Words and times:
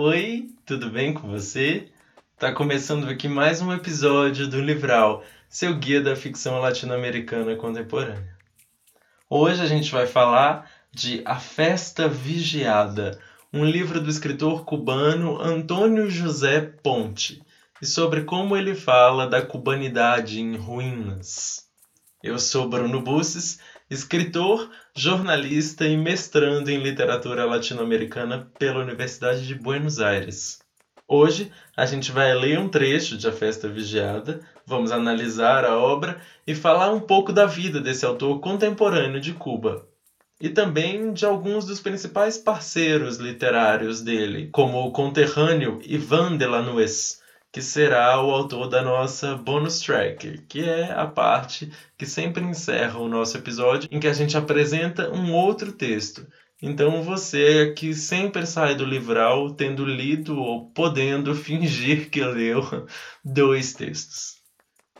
Oi, 0.00 0.50
tudo 0.64 0.90
bem 0.90 1.12
com 1.12 1.26
você? 1.26 1.88
Tá 2.38 2.52
começando 2.52 3.08
aqui 3.08 3.26
mais 3.26 3.60
um 3.60 3.72
episódio 3.72 4.46
do 4.46 4.60
Livral, 4.60 5.24
seu 5.48 5.74
guia 5.74 6.00
da 6.00 6.14
ficção 6.14 6.60
latino-americana 6.60 7.56
contemporânea. 7.56 8.38
Hoje 9.28 9.60
a 9.60 9.66
gente 9.66 9.90
vai 9.90 10.06
falar 10.06 10.70
de 10.92 11.20
A 11.24 11.34
Festa 11.34 12.06
Vigiada, 12.06 13.18
um 13.52 13.64
livro 13.64 14.00
do 14.00 14.08
escritor 14.08 14.64
cubano 14.64 15.36
Antônio 15.42 16.08
José 16.08 16.60
Ponte, 16.60 17.42
e 17.82 17.84
sobre 17.84 18.22
como 18.22 18.56
ele 18.56 18.76
fala 18.76 19.26
da 19.26 19.42
cubanidade 19.42 20.40
em 20.40 20.54
ruínas. 20.54 21.66
Eu 22.22 22.38
sou 22.38 22.68
Bruno 22.68 23.02
Busses, 23.02 23.58
escritor, 23.90 24.70
jornalista 24.94 25.86
e 25.86 25.96
mestrando 25.96 26.70
em 26.70 26.78
literatura 26.78 27.46
latino-americana 27.46 28.50
pela 28.58 28.80
Universidade 28.80 29.46
de 29.46 29.54
Buenos 29.54 29.98
Aires. 29.98 30.58
Hoje 31.06 31.50
a 31.74 31.86
gente 31.86 32.12
vai 32.12 32.34
ler 32.34 32.58
um 32.58 32.68
trecho 32.68 33.16
de 33.16 33.26
A 33.26 33.32
Festa 33.32 33.66
Vigiada, 33.66 34.40
vamos 34.66 34.92
analisar 34.92 35.64
a 35.64 35.78
obra 35.78 36.20
e 36.46 36.54
falar 36.54 36.92
um 36.92 37.00
pouco 37.00 37.32
da 37.32 37.46
vida 37.46 37.80
desse 37.80 38.04
autor 38.04 38.40
contemporâneo 38.40 39.18
de 39.18 39.32
Cuba. 39.32 39.86
E 40.38 40.50
também 40.50 41.12
de 41.14 41.24
alguns 41.24 41.64
dos 41.64 41.80
principais 41.80 42.36
parceiros 42.36 43.16
literários 43.16 44.02
dele, 44.02 44.50
como 44.52 44.86
o 44.86 44.92
conterrâneo 44.92 45.80
Ivan 45.82 46.36
de 46.36 46.46
la 46.46 46.60
Nuez, 46.60 47.22
que 47.52 47.62
será 47.62 48.22
o 48.22 48.30
autor 48.30 48.68
da 48.68 48.82
nossa 48.82 49.34
bonus 49.36 49.80
track, 49.80 50.42
que 50.48 50.62
é 50.64 50.92
a 50.92 51.06
parte 51.06 51.72
que 51.96 52.06
sempre 52.06 52.44
encerra 52.44 52.98
o 52.98 53.08
nosso 53.08 53.36
episódio, 53.36 53.88
em 53.90 53.98
que 53.98 54.06
a 54.06 54.12
gente 54.12 54.36
apresenta 54.36 55.10
um 55.10 55.32
outro 55.34 55.72
texto. 55.72 56.26
Então 56.60 57.02
você 57.02 57.72
que 57.72 57.94
sempre 57.94 58.44
sai 58.46 58.74
do 58.74 58.84
livral 58.84 59.54
tendo 59.54 59.84
lido 59.84 60.38
ou 60.38 60.70
podendo 60.70 61.34
fingir 61.34 62.10
que 62.10 62.22
leu 62.22 62.62
dois 63.24 63.72
textos. 63.72 64.38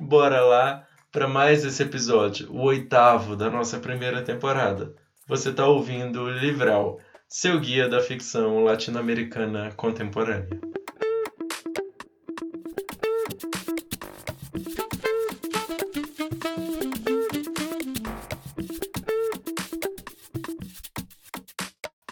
Bora 0.00 0.40
lá 0.40 0.86
para 1.10 1.26
mais 1.26 1.64
esse 1.64 1.82
episódio, 1.82 2.52
o 2.52 2.62
oitavo 2.62 3.34
da 3.34 3.50
nossa 3.50 3.78
primeira 3.78 4.22
temporada. 4.22 4.94
Você 5.26 5.50
está 5.50 5.66
ouvindo 5.66 6.22
o 6.22 6.30
Livral, 6.30 7.00
seu 7.28 7.58
guia 7.58 7.88
da 7.88 8.00
ficção 8.00 8.62
latino-americana 8.62 9.72
contemporânea. 9.72 10.60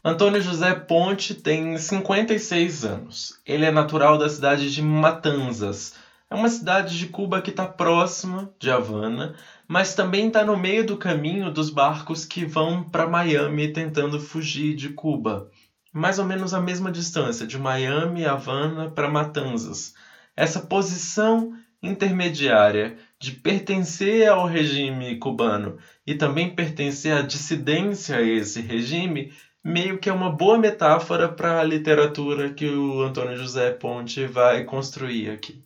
Antônio 0.08 0.40
José 0.40 0.72
Ponte 0.72 1.34
tem 1.34 1.76
56 1.76 2.84
anos. 2.84 3.40
Ele 3.44 3.64
é 3.64 3.72
natural 3.72 4.16
da 4.16 4.28
cidade 4.28 4.72
de 4.72 4.80
Matanzas. 4.80 5.94
É 6.30 6.34
uma 6.36 6.48
cidade 6.48 6.96
de 6.96 7.08
Cuba 7.08 7.42
que 7.42 7.50
está 7.50 7.66
próxima 7.66 8.48
de 8.56 8.70
Havana, 8.70 9.34
mas 9.66 9.96
também 9.96 10.28
está 10.28 10.44
no 10.44 10.56
meio 10.56 10.86
do 10.86 10.96
caminho 10.96 11.50
dos 11.50 11.70
barcos 11.70 12.24
que 12.24 12.44
vão 12.44 12.84
para 12.84 13.08
Miami 13.08 13.72
tentando 13.72 14.20
fugir 14.20 14.76
de 14.76 14.90
Cuba. 14.90 15.50
Mais 15.92 16.20
ou 16.20 16.24
menos 16.24 16.54
a 16.54 16.60
mesma 16.60 16.92
distância 16.92 17.44
de 17.44 17.58
Miami, 17.58 18.24
Havana 18.24 18.88
para 18.88 19.10
Matanzas. 19.10 19.92
Essa 20.36 20.60
posição 20.60 21.52
intermediária 21.82 22.96
de 23.18 23.32
pertencer 23.32 24.28
ao 24.28 24.46
regime 24.46 25.18
cubano 25.18 25.78
e 26.06 26.14
também 26.14 26.54
pertencer 26.54 27.12
à 27.12 27.22
dissidência 27.22 28.18
a 28.18 28.22
esse 28.22 28.60
regime 28.60 29.32
meio 29.66 29.98
que 29.98 30.08
é 30.08 30.12
uma 30.12 30.30
boa 30.30 30.56
metáfora 30.56 31.28
para 31.28 31.58
a 31.58 31.64
literatura 31.64 32.54
que 32.54 32.70
o 32.70 33.02
Antônio 33.02 33.36
José 33.36 33.72
Ponte 33.72 34.24
vai 34.24 34.62
construir 34.62 35.28
aqui. 35.28 35.60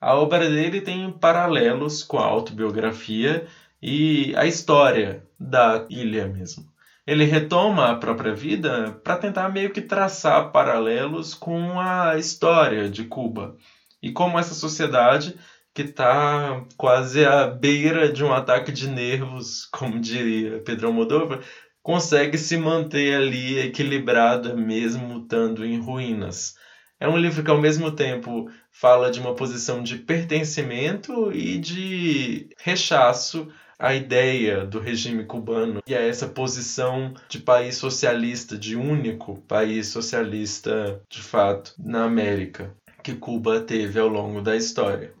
A 0.00 0.16
obra 0.16 0.48
dele 0.50 0.80
tem 0.80 1.12
paralelos 1.12 2.02
com 2.02 2.18
a 2.18 2.26
autobiografia 2.26 3.46
e 3.80 4.34
a 4.36 4.44
história 4.46 5.24
da 5.38 5.86
ilha 5.88 6.26
mesmo. 6.26 6.66
Ele 7.06 7.24
retoma 7.24 7.88
a 7.88 7.94
própria 7.94 8.34
vida 8.34 9.00
para 9.04 9.16
tentar 9.16 9.48
meio 9.48 9.70
que 9.70 9.80
traçar 9.80 10.50
paralelos 10.50 11.34
com 11.34 11.78
a 11.78 12.18
história 12.18 12.90
de 12.90 13.04
Cuba 13.04 13.56
e 14.02 14.10
como 14.10 14.40
essa 14.40 14.54
sociedade 14.54 15.38
que 15.72 15.82
está 15.82 16.64
quase 16.76 17.24
à 17.26 17.46
beira 17.48 18.12
de 18.12 18.24
um 18.24 18.32
ataque 18.32 18.70
de 18.70 18.88
nervos, 18.88 19.66
como 19.72 20.00
diria 20.00 20.60
Pedro 20.60 20.86
Almodóvar, 20.86 21.40
consegue 21.84 22.38
se 22.38 22.56
manter 22.56 23.14
ali 23.14 23.58
equilibrada 23.58 24.56
mesmo 24.56 25.18
estando 25.18 25.64
em 25.66 25.78
ruínas. 25.78 26.56
É 26.98 27.06
um 27.06 27.18
livro 27.18 27.44
que 27.44 27.50
ao 27.50 27.60
mesmo 27.60 27.92
tempo 27.92 28.50
fala 28.72 29.10
de 29.10 29.20
uma 29.20 29.34
posição 29.34 29.82
de 29.82 29.98
pertencimento 29.98 31.30
e 31.30 31.58
de 31.58 32.48
rechaço 32.58 33.48
à 33.78 33.94
ideia 33.94 34.64
do 34.64 34.80
regime 34.80 35.24
cubano 35.24 35.82
e 35.86 35.94
a 35.94 36.00
essa 36.00 36.26
posição 36.26 37.12
de 37.28 37.38
país 37.38 37.76
socialista, 37.76 38.56
de 38.56 38.76
único 38.76 39.42
país 39.42 39.88
socialista 39.88 41.02
de 41.10 41.20
fato 41.20 41.74
na 41.78 42.04
América 42.04 42.74
que 43.02 43.14
Cuba 43.14 43.60
teve 43.60 44.00
ao 44.00 44.08
longo 44.08 44.40
da 44.40 44.56
história. 44.56 45.12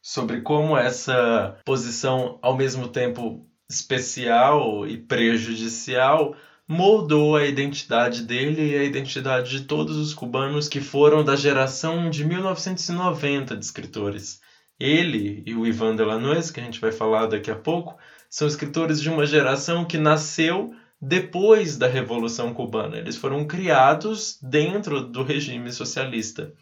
Sobre 0.00 0.40
como 0.40 0.78
essa 0.78 1.58
posição 1.62 2.38
ao 2.40 2.56
mesmo 2.56 2.88
tempo 2.88 3.46
especial 3.68 4.86
e 4.86 4.96
prejudicial 4.96 6.36
moldou 6.68 7.36
a 7.36 7.44
identidade 7.44 8.22
dele 8.22 8.72
e 8.72 8.78
a 8.78 8.84
identidade 8.84 9.50
de 9.50 9.64
todos 9.64 9.96
os 9.96 10.12
cubanos 10.12 10.68
que 10.68 10.80
foram 10.80 11.24
da 11.24 11.36
geração 11.36 12.10
de 12.10 12.24
1990 12.24 13.56
de 13.56 13.64
escritores. 13.64 14.40
Ele 14.78 15.42
e 15.46 15.54
o 15.54 15.66
Ivan 15.66 15.94
Delanois, 15.94 16.50
que 16.50 16.60
a 16.60 16.62
gente 16.62 16.80
vai 16.80 16.92
falar 16.92 17.26
daqui 17.26 17.50
a 17.50 17.56
pouco, 17.56 17.96
são 18.28 18.48
escritores 18.48 19.00
de 19.00 19.08
uma 19.08 19.24
geração 19.24 19.84
que 19.84 19.96
nasceu 19.96 20.74
depois 21.00 21.76
da 21.76 21.86
Revolução 21.86 22.52
Cubana. 22.52 22.96
Eles 22.96 23.16
foram 23.16 23.46
criados 23.46 24.38
dentro 24.42 25.00
do 25.00 25.22
regime 25.22 25.70
socialista. 25.72 26.52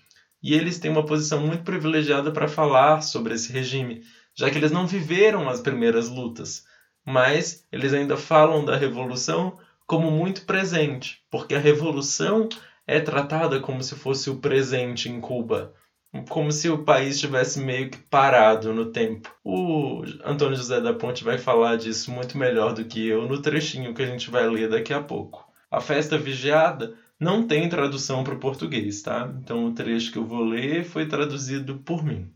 E 0.42 0.54
eles 0.54 0.78
têm 0.78 0.90
uma 0.90 1.06
posição 1.06 1.40
muito 1.46 1.64
privilegiada 1.64 2.30
para 2.30 2.46
falar 2.46 3.00
sobre 3.00 3.34
esse 3.34 3.50
regime, 3.50 4.02
já 4.34 4.50
que 4.50 4.58
eles 4.58 4.70
não 4.70 4.86
viveram 4.86 5.48
as 5.48 5.60
primeiras 5.60 6.08
lutas 6.08 6.64
mas 7.04 7.64
eles 7.70 7.92
ainda 7.92 8.16
falam 8.16 8.64
da 8.64 8.76
revolução 8.76 9.58
como 9.86 10.10
muito 10.10 10.44
presente, 10.46 11.20
porque 11.30 11.54
a 11.54 11.60
revolução 11.60 12.48
é 12.86 13.00
tratada 13.00 13.60
como 13.60 13.82
se 13.82 13.94
fosse 13.94 14.30
o 14.30 14.38
presente 14.38 15.08
em 15.08 15.20
Cuba, 15.20 15.74
como 16.28 16.52
se 16.52 16.68
o 16.68 16.84
país 16.84 17.16
estivesse 17.16 17.58
meio 17.58 17.90
que 17.90 17.98
parado 17.98 18.72
no 18.72 18.86
tempo. 18.86 19.34
O 19.42 20.02
Antônio 20.24 20.56
José 20.56 20.80
da 20.80 20.94
Ponte 20.94 21.24
vai 21.24 21.38
falar 21.38 21.76
disso 21.76 22.10
muito 22.10 22.38
melhor 22.38 22.72
do 22.72 22.84
que 22.84 23.06
eu 23.06 23.26
no 23.26 23.42
trechinho 23.42 23.94
que 23.94 24.02
a 24.02 24.06
gente 24.06 24.30
vai 24.30 24.48
ler 24.48 24.68
daqui 24.68 24.92
a 24.92 25.02
pouco. 25.02 25.44
A 25.70 25.80
festa 25.80 26.16
vigiada 26.16 26.94
não 27.18 27.46
tem 27.46 27.68
tradução 27.68 28.22
para 28.22 28.34
o 28.34 28.38
português, 28.38 29.02
tá? 29.02 29.32
Então 29.40 29.66
o 29.66 29.72
trecho 29.72 30.12
que 30.12 30.18
eu 30.18 30.24
vou 30.24 30.44
ler 30.44 30.84
foi 30.84 31.06
traduzido 31.06 31.78
por 31.78 32.04
mim. 32.04 32.30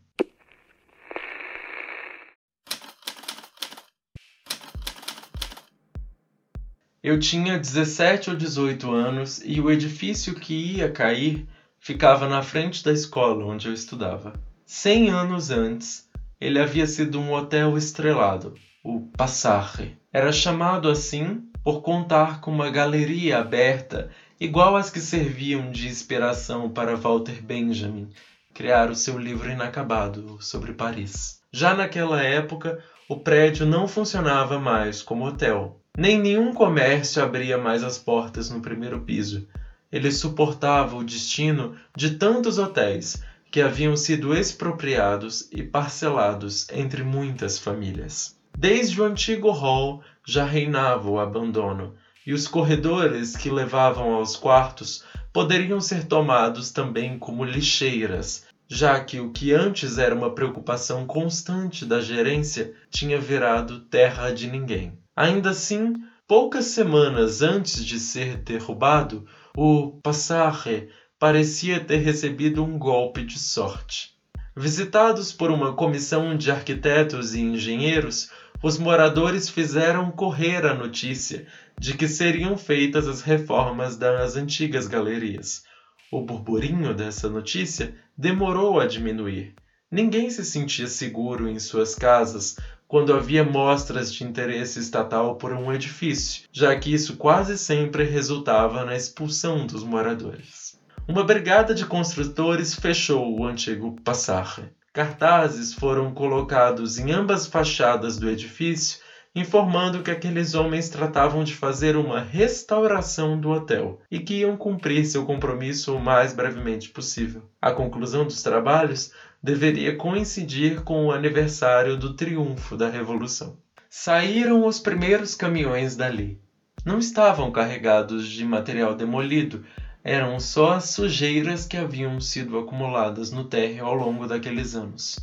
Eu 7.09 7.19
tinha 7.19 7.59
17 7.59 8.29
ou 8.29 8.37
18 8.37 8.93
anos 8.93 9.41
e 9.43 9.63
o 9.63 9.71
edifício 9.71 10.35
que 10.35 10.53
ia 10.53 10.93
cair 10.93 11.49
ficava 11.81 12.29
na 12.29 12.43
frente 12.43 12.85
da 12.85 12.93
escola 12.93 13.47
onde 13.47 13.67
eu 13.67 13.73
estudava. 13.73 14.35
Cem 14.67 15.09
anos 15.09 15.51
antes, 15.51 16.07
ele 16.39 16.59
havia 16.59 16.87
sido 16.87 17.19
um 17.19 17.33
hotel 17.33 17.79
estrelado, 17.79 18.53
o 18.85 19.09
Passarre. 19.17 19.97
Era 20.13 20.31
chamado 20.31 20.87
assim 20.87 21.49
por 21.65 21.81
contar 21.81 22.43
com 22.43 22.51
uma 22.51 22.69
galeria 22.69 23.39
aberta 23.39 24.11
igual 24.39 24.77
às 24.77 24.91
que 24.91 25.01
serviam 25.01 25.73
de 25.73 25.89
inspiração 25.89 26.69
para 26.69 26.95
Walter 26.95 27.43
Benjamin 27.43 28.11
criar 28.53 28.91
o 28.91 28.95
seu 28.95 29.17
livro 29.17 29.51
inacabado 29.51 30.37
sobre 30.43 30.75
Paris. 30.75 31.41
Já 31.51 31.73
naquela 31.73 32.23
época, 32.23 32.85
o 33.09 33.17
prédio 33.17 33.65
não 33.65 33.89
funcionava 33.89 34.61
mais 34.61 35.01
como 35.01 35.25
hotel 35.25 35.78
nem 35.97 36.19
nenhum 36.19 36.53
comércio 36.53 37.23
abria 37.23 37.57
mais 37.59 37.83
as 37.83 37.99
portas 37.99 38.51
no 38.51 38.61
primeiro 38.61 39.01
piso. 39.01 39.49
Ele 39.91 40.11
suportava 40.11 40.97
o 40.97 41.05
destino 41.05 41.75
de 41.97 42.11
tantos 42.17 42.59
hotéis 42.59 43.23
que 43.51 43.61
haviam 43.61 43.97
sido 43.97 44.35
expropriados 44.35 45.49
e 45.51 45.63
parcelados 45.63 46.69
entre 46.71 47.03
muitas 47.03 47.59
famílias. 47.59 48.37
Desde 48.57 49.01
o 49.01 49.05
antigo 49.05 49.51
hall 49.51 50.03
já 50.27 50.45
reinava 50.45 51.09
o 51.09 51.19
abandono, 51.19 51.95
e 52.27 52.33
os 52.35 52.47
corredores 52.47 53.35
que 53.35 53.49
levavam 53.49 54.13
aos 54.13 54.37
quartos 54.37 55.05
poderiam 55.33 55.81
ser 55.81 56.05
tomados 56.05 56.71
também 56.71 57.19
como 57.19 57.45
lixeiras, 57.45 58.45
já 58.69 59.03
que 59.03 59.19
o 59.19 59.33
que 59.33 59.55
antes 59.55 59.97
era 59.97 60.15
uma 60.15 60.35
preocupação 60.35 61.07
constante 61.07 61.87
da 61.87 62.01
gerência 62.01 62.75
tinha 62.91 63.19
virado 63.19 63.81
terra 63.81 64.31
de 64.31 64.47
ninguém. 64.47 64.99
Ainda 65.19 65.51
assim, 65.51 65.95
poucas 66.29 66.67
semanas 66.67 67.43
antes 67.43 67.85
de 67.85 67.99
ser 67.99 68.37
derrubado, 68.37 69.27
o 69.57 69.99
Passarre 70.01 70.91
parecia 71.19 71.81
ter 71.81 71.97
recebido 71.97 72.63
um 72.63 72.79
golpe 72.79 73.25
de 73.25 73.37
sorte. 73.37 74.15
Visitados 74.57 75.33
por 75.33 75.51
uma 75.51 75.73
comissão 75.73 76.37
de 76.37 76.53
arquitetos 76.53 77.35
e 77.35 77.41
engenheiros, 77.41 78.31
os 78.63 78.79
moradores 78.79 79.49
fizeram 79.49 80.13
correr 80.13 80.65
a 80.65 80.73
notícia 80.73 81.49
de 81.77 81.97
que 81.97 82.07
seriam 82.07 82.57
feitas 82.57 83.09
as 83.09 83.21
reformas 83.21 83.97
das 83.97 84.37
antigas 84.37 84.87
galerias. 84.87 85.65
O 86.13 86.21
burburinho 86.21 86.95
dessa 86.95 87.29
notícia 87.29 87.93
demorou 88.17 88.79
a 88.79 88.87
diminuir. 88.87 89.57
Ninguém 89.91 90.31
se 90.31 90.45
sentia 90.45 90.87
seguro 90.87 91.49
em 91.49 91.59
suas 91.59 91.97
casas 91.97 92.57
quando 92.89 93.13
havia 93.13 93.45
mostras 93.45 94.13
de 94.13 94.25
interesse 94.25 94.81
estatal 94.81 95.37
por 95.37 95.53
um 95.53 95.71
edifício, 95.71 96.45
já 96.51 96.75
que 96.75 96.93
isso 96.93 97.19
quase 97.19 97.59
sempre 97.59 98.03
resultava 98.03 98.83
na 98.83 98.97
expulsão 98.97 99.67
dos 99.67 99.85
moradores. 99.85 100.81
Uma 101.07 101.23
brigada 101.23 101.75
de 101.75 101.85
construtores 101.85 102.75
fechou 102.75 103.39
o 103.39 103.47
antigo 103.47 103.95
Passarre. 104.03 104.65
Cartazes 104.93 105.75
foram 105.75 106.13
colocados 106.13 106.99
em 106.99 107.13
ambas 107.13 107.47
fachadas 107.47 108.19
do 108.19 108.29
edifício, 108.29 109.01
informando 109.35 110.03
que 110.03 110.11
aqueles 110.11 110.55
homens 110.55 110.89
tratavam 110.89 111.45
de 111.45 111.55
fazer 111.55 111.97
uma 111.97 112.21
restauração 112.21 113.39
do 113.39 113.51
hotel 113.51 114.01
e 114.11 114.19
que 114.19 114.41
iam 114.41 114.57
cumprir 114.57 115.05
seu 115.05 115.25
compromisso 115.25 115.95
o 115.95 116.01
mais 116.01 116.33
brevemente 116.33 116.89
possível. 116.89 117.43
A 117.61 117.71
conclusão 117.71 118.25
dos 118.25 118.43
trabalhos 118.43 119.13
deveria 119.43 119.97
coincidir 119.97 120.83
com 120.83 121.07
o 121.07 121.13
aniversário 121.13 121.97
do 121.97 122.15
triunfo 122.15 122.77
da 122.77 122.89
Revolução. 122.89 123.57
Saíram 123.89 124.67
os 124.67 124.79
primeiros 124.79 125.35
caminhões 125.35 125.97
dali. 125.97 126.41
Não 126.85 126.99
estavam 126.99 127.51
carregados 127.51 128.29
de 128.29 128.45
material 128.45 128.95
demolido, 128.95 129.65
eram 130.03 130.39
só 130.41 130.73
as 130.73 130.91
sujeiras 130.91 131.67
que 131.67 131.77
haviam 131.77 132.21
sido 132.21 132.59
acumuladas 132.59 133.31
no 133.31 133.45
térreo 133.45 133.87
ao 133.87 133.95
longo 133.95 134.27
daqueles 134.27 134.75
anos. 134.75 135.19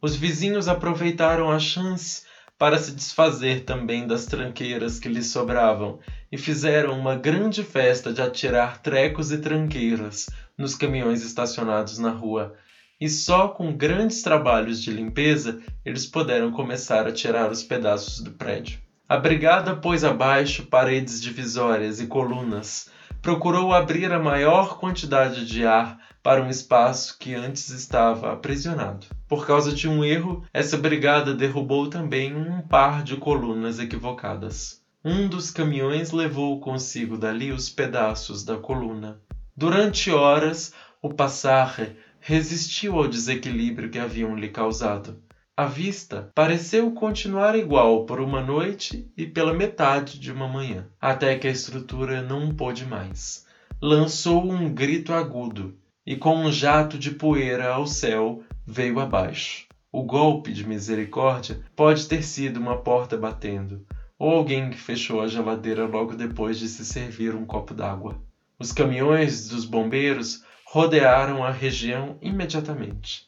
Os 0.00 0.14
vizinhos 0.14 0.68
aproveitaram 0.68 1.50
a 1.50 1.58
chance 1.58 2.22
para 2.58 2.78
se 2.78 2.92
desfazer 2.92 3.64
também 3.64 4.06
das 4.06 4.26
tranqueiras 4.26 4.98
que 4.98 5.08
lhes 5.08 5.26
sobravam 5.26 6.00
e 6.30 6.36
fizeram 6.36 6.98
uma 6.98 7.14
grande 7.14 7.62
festa 7.62 8.12
de 8.12 8.20
atirar 8.20 8.82
trecos 8.82 9.30
e 9.30 9.38
tranqueiras 9.38 10.28
nos 10.56 10.74
caminhões 10.74 11.24
estacionados 11.24 11.98
na 11.98 12.10
rua. 12.10 12.56
E 13.00 13.08
só 13.08 13.48
com 13.48 13.76
grandes 13.76 14.22
trabalhos 14.22 14.82
de 14.82 14.90
limpeza 14.90 15.60
eles 15.84 16.04
puderam 16.06 16.50
começar 16.50 17.06
a 17.06 17.12
tirar 17.12 17.50
os 17.50 17.62
pedaços 17.62 18.20
do 18.20 18.32
prédio. 18.32 18.80
A 19.08 19.16
brigada 19.16 19.76
pôs 19.76 20.04
abaixo 20.04 20.66
paredes 20.66 21.20
divisórias 21.20 22.00
e 22.00 22.06
colunas, 22.06 22.90
procurou 23.22 23.72
abrir 23.72 24.12
a 24.12 24.18
maior 24.18 24.78
quantidade 24.78 25.46
de 25.46 25.64
ar 25.64 25.98
para 26.22 26.42
um 26.42 26.50
espaço 26.50 27.16
que 27.18 27.34
antes 27.34 27.70
estava 27.70 28.32
aprisionado. 28.32 29.06
Por 29.26 29.46
causa 29.46 29.72
de 29.72 29.88
um 29.88 30.04
erro, 30.04 30.44
essa 30.52 30.76
brigada 30.76 31.32
derrubou 31.32 31.88
também 31.88 32.36
um 32.36 32.60
par 32.60 33.02
de 33.02 33.16
colunas 33.16 33.78
equivocadas. 33.78 34.82
Um 35.04 35.28
dos 35.28 35.50
caminhões 35.50 36.10
levou 36.10 36.60
consigo 36.60 37.16
dali 37.16 37.50
os 37.52 37.70
pedaços 37.70 38.44
da 38.44 38.56
coluna. 38.56 39.20
Durante 39.56 40.10
horas, 40.10 40.74
o 41.00 41.14
Passarre 41.14 41.96
resistiu 42.28 42.98
ao 42.98 43.08
desequilíbrio 43.08 43.88
que 43.88 43.98
haviam 43.98 44.36
lhe 44.36 44.50
causado. 44.50 45.18
A 45.56 45.64
vista 45.64 46.30
pareceu 46.34 46.92
continuar 46.92 47.56
igual 47.56 48.04
por 48.04 48.20
uma 48.20 48.42
noite 48.42 49.10
e 49.16 49.26
pela 49.26 49.54
metade 49.54 50.20
de 50.20 50.30
uma 50.30 50.46
manhã, 50.46 50.86
até 51.00 51.38
que 51.38 51.48
a 51.48 51.50
estrutura 51.50 52.20
não 52.20 52.54
pôde 52.54 52.84
mais. 52.84 53.46
Lançou 53.80 54.44
um 54.44 54.68
grito 54.68 55.14
agudo 55.14 55.74
e, 56.04 56.16
com 56.16 56.36
um 56.36 56.52
jato 56.52 56.98
de 56.98 57.12
poeira 57.12 57.70
ao 57.70 57.86
céu, 57.86 58.42
veio 58.66 59.00
abaixo. 59.00 59.64
O 59.90 60.02
golpe 60.02 60.52
de 60.52 60.68
misericórdia 60.68 61.62
pode 61.74 62.06
ter 62.08 62.22
sido 62.22 62.58
uma 62.58 62.76
porta 62.76 63.16
batendo, 63.16 63.86
ou 64.18 64.32
alguém 64.32 64.68
que 64.68 64.76
fechou 64.76 65.22
a 65.22 65.28
geladeira 65.28 65.86
logo 65.86 66.14
depois 66.14 66.58
de 66.58 66.68
se 66.68 66.84
servir 66.84 67.34
um 67.34 67.46
copo 67.46 67.72
d'água. 67.72 68.20
Os 68.58 68.70
caminhões 68.70 69.48
dos 69.48 69.64
bombeiros 69.64 70.46
rodearam 70.70 71.42
a 71.42 71.50
região 71.50 72.18
imediatamente. 72.20 73.26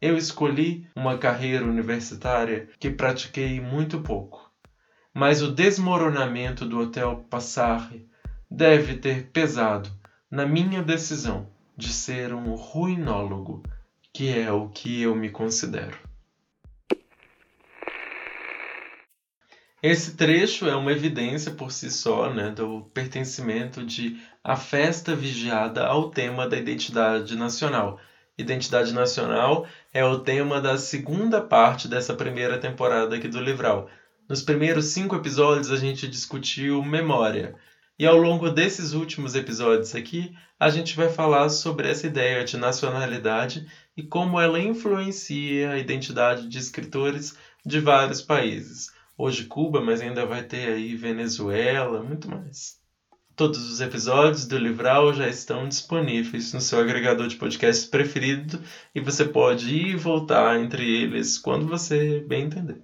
Eu 0.00 0.16
escolhi 0.16 0.88
uma 0.96 1.16
carreira 1.16 1.64
universitária 1.64 2.68
que 2.80 2.90
pratiquei 2.90 3.60
muito 3.60 4.00
pouco, 4.00 4.50
mas 5.14 5.40
o 5.40 5.52
desmoronamento 5.52 6.66
do 6.66 6.80
Hotel 6.80 7.24
Passarre 7.30 8.08
deve 8.50 8.96
ter 8.96 9.30
pesado 9.30 9.88
na 10.28 10.44
minha 10.44 10.82
decisão 10.82 11.48
de 11.76 11.92
ser 11.92 12.34
um 12.34 12.56
ruinólogo, 12.56 13.62
que 14.12 14.36
é 14.36 14.50
o 14.50 14.68
que 14.68 15.00
eu 15.00 15.14
me 15.14 15.30
considero. 15.30 15.96
Esse 19.80 20.16
trecho 20.16 20.68
é 20.68 20.74
uma 20.74 20.92
evidência 20.92 21.52
por 21.52 21.70
si 21.72 21.90
só 21.90 22.32
né, 22.32 22.50
do 22.50 22.82
pertencimento 22.94 23.84
de 23.84 24.20
A 24.44 24.56
Festa 24.56 25.14
Vigiada 25.14 25.86
ao 25.86 26.10
tema 26.10 26.48
da 26.48 26.56
identidade 26.56 27.36
nacional, 27.36 28.00
Identidade 28.36 28.92
Nacional 28.92 29.66
é 29.92 30.04
o 30.04 30.18
tema 30.18 30.60
da 30.60 30.76
segunda 30.76 31.40
parte 31.40 31.86
dessa 31.86 32.12
primeira 32.12 32.58
temporada 32.58 33.14
aqui 33.14 33.28
do 33.28 33.40
Livral. 33.40 33.88
Nos 34.28 34.42
primeiros 34.42 34.86
cinco 34.86 35.14
episódios 35.14 35.70
a 35.70 35.76
gente 35.76 36.08
discutiu 36.08 36.82
memória. 36.82 37.54
E 37.96 38.04
ao 38.04 38.16
longo 38.16 38.50
desses 38.50 38.94
últimos 38.94 39.36
episódios 39.36 39.94
aqui, 39.94 40.34
a 40.58 40.70
gente 40.70 40.96
vai 40.96 41.08
falar 41.08 41.48
sobre 41.50 41.88
essa 41.88 42.08
ideia 42.08 42.42
de 42.42 42.56
nacionalidade 42.56 43.68
e 43.96 44.02
como 44.02 44.40
ela 44.40 44.58
influencia 44.58 45.70
a 45.70 45.78
identidade 45.78 46.48
de 46.48 46.58
escritores 46.58 47.36
de 47.64 47.78
vários 47.78 48.20
países. 48.20 48.90
Hoje 49.16 49.44
Cuba, 49.44 49.80
mas 49.80 50.00
ainda 50.00 50.26
vai 50.26 50.42
ter 50.42 50.72
aí 50.72 50.96
Venezuela, 50.96 52.02
muito 52.02 52.28
mais. 52.28 52.81
Todos 53.34 53.70
os 53.70 53.80
episódios 53.80 54.46
do 54.46 54.58
Livral 54.58 55.14
já 55.14 55.26
estão 55.26 55.66
disponíveis 55.66 56.52
no 56.52 56.60
seu 56.60 56.78
agregador 56.78 57.26
de 57.26 57.36
podcasts 57.36 57.86
preferido 57.86 58.60
e 58.94 59.00
você 59.00 59.24
pode 59.24 59.74
ir 59.74 59.88
e 59.92 59.96
voltar 59.96 60.60
entre 60.60 60.84
eles 61.02 61.38
quando 61.38 61.66
você 61.66 62.20
bem 62.20 62.44
entender. 62.44 62.82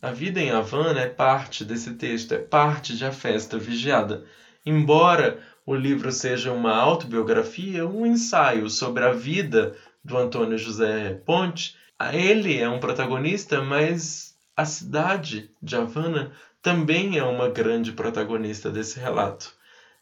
A 0.00 0.12
vida 0.12 0.40
em 0.40 0.50
Havana 0.50 1.00
é 1.00 1.08
parte 1.08 1.64
desse 1.64 1.94
texto, 1.94 2.32
é 2.32 2.38
parte 2.38 2.96
de 2.96 3.04
A 3.04 3.10
Festa 3.10 3.58
Vigiada. 3.58 4.24
Embora 4.64 5.42
o 5.66 5.74
livro 5.74 6.12
seja 6.12 6.52
uma 6.52 6.76
autobiografia, 6.76 7.84
um 7.84 8.06
ensaio 8.06 8.70
sobre 8.70 9.04
a 9.04 9.10
vida 9.10 9.74
do 10.04 10.16
Antônio 10.16 10.56
José 10.56 11.14
Ponte, 11.26 11.76
ele 12.12 12.56
é 12.56 12.68
um 12.68 12.78
protagonista, 12.78 13.60
mas 13.60 14.36
a 14.56 14.64
cidade 14.64 15.50
de 15.60 15.74
Havana 15.74 16.30
também 16.66 17.16
é 17.16 17.22
uma 17.22 17.48
grande 17.48 17.92
protagonista 17.92 18.72
desse 18.72 18.98
relato. 18.98 19.52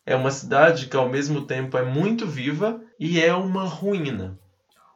É 0.06 0.16
uma 0.16 0.30
cidade 0.30 0.86
que 0.86 0.96
ao 0.96 1.06
mesmo 1.06 1.46
tempo 1.46 1.76
é 1.78 1.82
muito 1.82 2.26
viva 2.26 2.80
e 2.98 3.20
é 3.20 3.34
uma 3.34 3.64
ruína. 3.64 4.38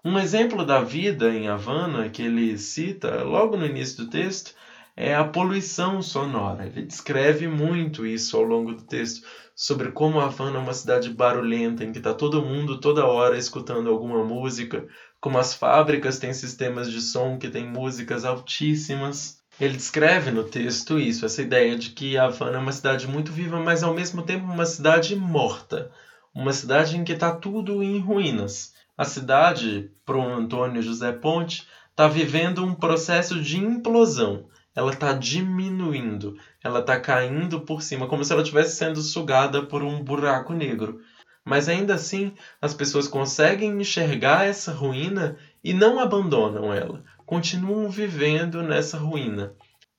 Um 0.05 0.19
exemplo 0.19 0.65
da 0.65 0.81
vida 0.81 1.33
em 1.35 1.49
Havana 1.49 2.09
que 2.09 2.23
ele 2.23 2.59
cita 2.59 3.23
logo 3.23 3.57
no 3.57 3.67
início 3.67 4.05
do 4.05 4.11
texto 4.11 4.53
é 4.97 5.15
a 5.17 5.25
poluição 5.25 6.03
sonora. 6.03 6.67
Ele 6.67 6.83
descreve 6.83 7.49
muito 7.49 8.07
isso 8.07 8.37
ao 8.37 8.43
longo 8.45 8.73
do 8.75 8.85
texto, 8.85 9.21
sobre 9.57 9.91
como 9.91 10.21
Havana 10.21 10.59
é 10.59 10.61
uma 10.61 10.75
cidade 10.75 11.11
barulhenta, 11.11 11.85
em 11.85 11.93
que 11.93 11.99
está 11.99 12.15
todo 12.15 12.43
mundo 12.43 12.81
toda 12.81 13.07
hora 13.07 13.37
escutando 13.39 13.91
alguma 13.91 14.23
música, 14.23 14.85
como 15.21 15.39
as 15.39 15.55
fábricas 15.55 16.19
têm 16.19 16.35
sistemas 16.35 16.91
de 16.91 17.01
som 17.01 17.39
que 17.39 17.49
têm 17.51 17.65
músicas 17.65 18.25
altíssimas. 18.25 19.38
Ele 19.61 19.77
descreve 19.77 20.31
no 20.31 20.45
texto 20.45 21.01
isso, 21.01 21.27
essa 21.27 21.43
ideia 21.43 21.77
de 21.77 21.91
que 21.91 22.17
Havana 22.17 22.59
é 22.59 22.61
uma 22.61 22.71
cidade 22.71 23.09
muito 23.09 23.33
viva, 23.33 23.59
mas 23.59 23.83
ao 23.83 23.93
mesmo 23.93 24.23
tempo 24.23 24.45
uma 24.45 24.65
cidade 24.65 25.17
morta, 25.17 25.91
uma 26.33 26.53
cidade 26.53 26.97
em 26.97 27.03
que 27.03 27.13
está 27.13 27.35
tudo 27.35 27.83
em 27.83 27.99
ruínas. 27.99 28.73
A 28.97 29.05
cidade, 29.05 29.91
para 30.07 30.17
o 30.17 30.23
Antônio 30.23 30.81
José 30.81 31.11
Ponte, 31.11 31.67
está 31.91 32.07
vivendo 32.07 32.65
um 32.65 32.73
processo 32.73 33.41
de 33.43 33.59
implosão. 33.59 34.47
Ela 34.77 34.93
está 34.93 35.13
diminuindo, 35.13 36.39
ela 36.63 36.79
está 36.79 37.01
caindo 37.01 37.63
por 37.63 37.83
cima, 37.83 38.07
como 38.07 38.25
se 38.25 38.33
ela 38.33 38.43
estivesse 38.43 38.77
sendo 38.77 39.01
sugada 39.01 39.61
por 39.65 39.83
um 39.83 40.05
buraco 40.05 40.53
negro. 40.53 41.01
Mas 41.45 41.69
ainda 41.69 41.95
assim, 41.95 42.33
as 42.63 42.75
pessoas 42.75 43.09
conseguem 43.09 43.81
enxergar 43.81 44.47
essa 44.47 44.71
ruína 44.71 45.37
e 45.65 45.75
não 45.75 45.99
abandonam 45.99 46.73
ela 46.73 47.03
continuam 47.29 47.91
vivendo 47.91 48.63
nessa 48.63 48.97
ruína. 48.97 49.53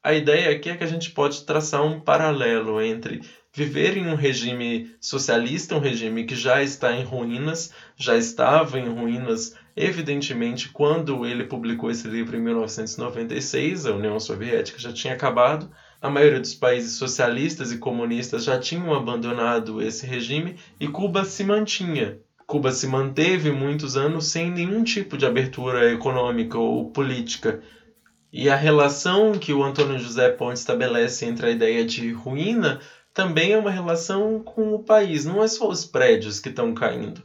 A 0.03 0.15
ideia 0.15 0.49
aqui 0.49 0.67
é 0.67 0.75
que 0.75 0.83
a 0.83 0.87
gente 0.87 1.11
pode 1.11 1.45
traçar 1.45 1.85
um 1.85 1.99
paralelo 1.99 2.81
entre 2.81 3.21
viver 3.53 3.95
em 3.97 4.07
um 4.07 4.15
regime 4.15 4.91
socialista, 4.99 5.75
um 5.75 5.79
regime 5.79 6.25
que 6.25 6.35
já 6.35 6.63
está 6.63 6.91
em 6.91 7.03
ruínas, 7.03 7.71
já 7.95 8.17
estava 8.17 8.79
em 8.79 8.89
ruínas, 8.89 9.55
evidentemente, 9.75 10.69
quando 10.69 11.23
ele 11.23 11.43
publicou 11.43 11.91
esse 11.91 12.07
livro 12.07 12.35
em 12.35 12.41
1996, 12.41 13.85
a 13.85 13.93
União 13.93 14.19
Soviética 14.19 14.79
já 14.79 14.91
tinha 14.91 15.13
acabado, 15.13 15.69
a 16.01 16.09
maioria 16.09 16.39
dos 16.39 16.55
países 16.55 16.93
socialistas 16.93 17.71
e 17.71 17.77
comunistas 17.77 18.43
já 18.43 18.57
tinham 18.57 18.91
abandonado 18.91 19.83
esse 19.83 20.03
regime 20.03 20.55
e 20.79 20.87
Cuba 20.87 21.23
se 21.23 21.43
mantinha 21.43 22.17
Cuba 22.49 22.71
se 22.71 22.87
manteve 22.87 23.51
muitos 23.51 23.95
anos 23.95 24.31
sem 24.31 24.49
nenhum 24.49 24.83
tipo 24.83 25.15
de 25.15 25.23
abertura 25.23 25.91
econômica 25.91 26.57
ou 26.57 26.89
política. 26.89 27.61
E 28.33 28.49
a 28.49 28.55
relação 28.55 29.33
que 29.33 29.53
o 29.53 29.63
Antônio 29.63 29.99
José 29.99 30.29
Ponte 30.29 30.57
estabelece 30.57 31.27
entre 31.27 31.45
a 31.45 31.51
ideia 31.51 31.85
de 31.85 32.11
ruína 32.11 32.79
também 33.13 33.51
é 33.51 33.57
uma 33.59 33.69
relação 33.69 34.39
com 34.39 34.73
o 34.73 34.83
país. 34.83 35.25
Não 35.25 35.43
é 35.43 35.47
só 35.47 35.69
os 35.69 35.85
prédios 35.85 36.39
que 36.39 36.49
estão 36.49 36.73
caindo. 36.73 37.21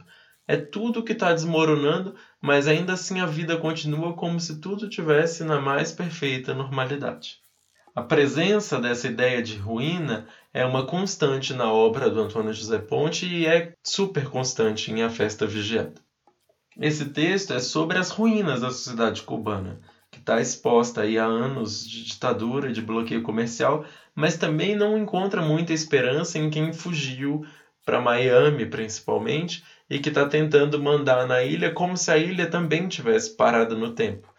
É 0.47 0.55
tudo 0.55 1.03
que 1.03 1.13
está 1.13 1.33
desmoronando, 1.33 2.13
mas 2.39 2.67
ainda 2.67 2.93
assim 2.93 3.19
a 3.19 3.25
vida 3.25 3.57
continua 3.57 4.13
como 4.13 4.39
se 4.39 4.61
tudo 4.61 4.87
tivesse 4.87 5.43
na 5.43 5.59
mais 5.59 5.91
perfeita 5.91 6.53
normalidade. 6.53 7.39
A 7.95 8.03
presença 8.03 8.79
dessa 8.79 9.07
ideia 9.07 9.41
de 9.41 9.57
ruína 9.57 10.27
é 10.55 10.65
uma 10.65 10.85
constante 10.85 11.53
na 11.53 11.69
obra 11.69 12.09
do 12.09 12.21
Antônio 12.21 12.53
José 12.53 12.79
Ponte 12.79 13.25
e 13.25 13.45
é 13.45 13.73
super 13.83 14.29
constante 14.29 14.89
em 14.89 15.03
A 15.03 15.09
Festa 15.09 15.45
Vigiada. 15.45 15.95
Esse 16.79 17.09
texto 17.09 17.53
é 17.53 17.59
sobre 17.59 17.97
as 17.97 18.09
ruínas 18.09 18.61
da 18.61 18.69
sociedade 18.69 19.21
cubana, 19.23 19.81
que 20.09 20.17
está 20.17 20.39
exposta 20.39 21.01
aí 21.01 21.19
a 21.19 21.25
anos 21.25 21.85
de 21.85 22.05
ditadura 22.05 22.69
e 22.69 22.71
de 22.71 22.81
bloqueio 22.81 23.21
comercial, 23.21 23.83
mas 24.15 24.37
também 24.37 24.77
não 24.77 24.97
encontra 24.97 25.41
muita 25.41 25.73
esperança 25.73 26.39
em 26.39 26.49
quem 26.49 26.71
fugiu 26.71 27.45
para 27.85 27.99
Miami, 27.99 28.65
principalmente, 28.65 29.61
e 29.89 29.99
que 29.99 30.07
está 30.07 30.25
tentando 30.25 30.81
mandar 30.81 31.27
na 31.27 31.43
ilha 31.43 31.73
como 31.73 31.97
se 31.97 32.09
a 32.09 32.17
ilha 32.17 32.49
também 32.49 32.87
tivesse 32.87 33.35
parada 33.35 33.75
no 33.75 33.91
tempo. 33.91 34.33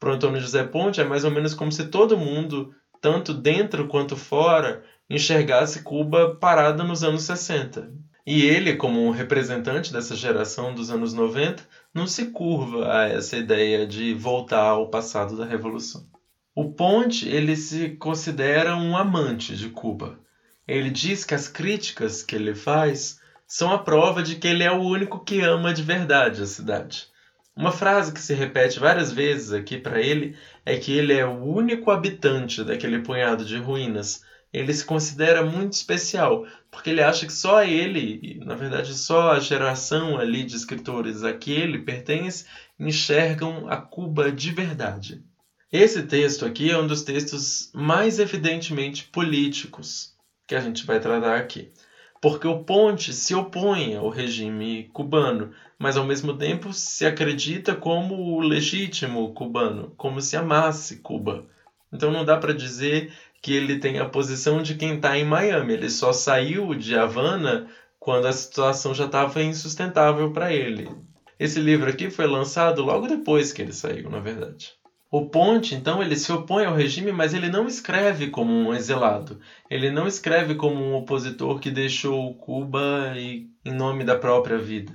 Para 0.00 0.14
Antônio 0.14 0.40
José 0.40 0.64
Ponte 0.64 1.00
é 1.00 1.04
mais 1.04 1.22
ou 1.22 1.30
menos 1.30 1.54
como 1.54 1.70
se 1.70 1.86
todo 1.86 2.18
mundo 2.18 2.74
tanto 3.02 3.34
dentro 3.34 3.88
quanto 3.88 4.16
fora, 4.16 4.84
enxergasse 5.14 5.82
Cuba 5.82 6.36
parada 6.36 6.82
nos 6.82 7.04
anos 7.04 7.24
60. 7.24 7.92
E 8.26 8.42
ele, 8.42 8.76
como 8.76 9.04
um 9.04 9.10
representante 9.10 9.92
dessa 9.92 10.16
geração 10.16 10.74
dos 10.74 10.90
anos 10.90 11.12
90, 11.12 11.62
não 11.92 12.06
se 12.06 12.26
curva 12.26 12.92
a 12.92 13.08
essa 13.08 13.36
ideia 13.36 13.86
de 13.86 14.14
voltar 14.14 14.62
ao 14.62 14.88
passado 14.88 15.36
da 15.36 15.44
revolução. 15.44 16.06
O 16.54 16.72
Ponte, 16.72 17.28
ele 17.28 17.56
se 17.56 17.90
considera 17.90 18.76
um 18.76 18.96
amante 18.96 19.56
de 19.56 19.68
Cuba. 19.68 20.18
Ele 20.66 20.88
diz 20.88 21.24
que 21.24 21.34
as 21.34 21.48
críticas 21.48 22.22
que 22.22 22.36
ele 22.36 22.54
faz 22.54 23.20
são 23.46 23.72
a 23.72 23.78
prova 23.78 24.22
de 24.22 24.36
que 24.36 24.48
ele 24.48 24.62
é 24.62 24.70
o 24.70 24.80
único 24.80 25.24
que 25.24 25.40
ama 25.40 25.74
de 25.74 25.82
verdade 25.82 26.42
a 26.42 26.46
cidade. 26.46 27.08
Uma 27.54 27.70
frase 27.70 28.12
que 28.12 28.20
se 28.20 28.32
repete 28.32 28.78
várias 28.78 29.12
vezes 29.12 29.52
aqui 29.52 29.76
para 29.76 30.00
ele 30.00 30.34
é 30.64 30.78
que 30.78 30.96
ele 30.96 31.12
é 31.12 31.26
o 31.26 31.42
único 31.42 31.90
habitante 31.90 32.64
daquele 32.64 33.00
punhado 33.00 33.44
de 33.44 33.58
ruínas. 33.58 34.24
Ele 34.52 34.72
se 34.72 34.84
considera 34.84 35.44
muito 35.44 35.72
especial, 35.72 36.46
porque 36.70 36.90
ele 36.90 37.02
acha 37.02 37.26
que 37.26 37.32
só 37.32 37.62
ele, 37.64 38.20
e 38.22 38.44
na 38.44 38.54
verdade 38.54 38.94
só 38.94 39.32
a 39.32 39.40
geração 39.40 40.18
ali 40.18 40.44
de 40.44 40.56
escritores 40.56 41.24
a 41.24 41.32
que 41.32 41.52
ele 41.52 41.78
pertence, 41.78 42.44
enxergam 42.78 43.68
a 43.68 43.76
Cuba 43.76 44.30
de 44.30 44.50
verdade. 44.50 45.22
Esse 45.72 46.02
texto 46.02 46.44
aqui 46.44 46.70
é 46.70 46.78
um 46.78 46.86
dos 46.86 47.02
textos 47.02 47.70
mais 47.72 48.18
evidentemente 48.18 49.04
políticos 49.04 50.14
que 50.46 50.54
a 50.54 50.60
gente 50.60 50.84
vai 50.84 51.00
tratar 51.00 51.36
aqui 51.36 51.72
porque 52.22 52.46
o 52.46 52.62
Ponte 52.62 53.12
se 53.12 53.34
opõe 53.34 53.96
ao 53.96 54.08
regime 54.08 54.88
cubano, 54.92 55.52
mas 55.76 55.96
ao 55.96 56.06
mesmo 56.06 56.38
tempo 56.38 56.72
se 56.72 57.04
acredita 57.04 57.74
como 57.74 58.14
o 58.14 58.40
legítimo 58.40 59.34
cubano, 59.34 59.92
como 59.96 60.20
se 60.20 60.36
amasse 60.36 61.00
Cuba. 61.00 61.44
Então 61.92 62.12
não 62.12 62.24
dá 62.24 62.36
para 62.36 62.54
dizer 62.54 63.12
que 63.42 63.52
ele 63.52 63.80
tem 63.80 63.98
a 63.98 64.08
posição 64.08 64.62
de 64.62 64.76
quem 64.76 64.94
está 64.94 65.18
em 65.18 65.24
Miami. 65.24 65.72
Ele 65.72 65.90
só 65.90 66.12
saiu 66.12 66.74
de 66.76 66.96
Havana 66.96 67.68
quando 67.98 68.26
a 68.26 68.32
situação 68.32 68.94
já 68.94 69.06
estava 69.06 69.42
insustentável 69.42 70.30
para 70.30 70.52
ele. 70.52 70.88
Esse 71.38 71.58
livro 71.58 71.90
aqui 71.90 72.08
foi 72.08 72.26
lançado 72.26 72.82
logo 72.82 73.08
depois 73.08 73.52
que 73.52 73.60
ele 73.60 73.72
saiu, 73.72 74.08
na 74.08 74.20
verdade. 74.20 74.70
O 75.10 75.26
Ponte, 75.26 75.74
então, 75.74 76.02
ele 76.02 76.16
se 76.16 76.32
opõe 76.32 76.64
ao 76.64 76.74
regime, 76.74 77.12
mas 77.12 77.34
ele 77.34 77.50
não 77.50 77.66
escreve 77.66 78.28
como 78.28 78.50
um 78.50 78.72
exilado. 78.72 79.38
Ele 79.68 79.90
não 79.90 80.06
escreve 80.06 80.54
como 80.54 80.76
um 80.76 80.94
opositor 80.94 81.58
que 81.58 81.70
deixou 81.70 82.34
Cuba 82.36 83.12
em 83.18 83.50
nome 83.64 84.04
da 84.04 84.16
própria 84.16 84.56
vida. 84.56 84.94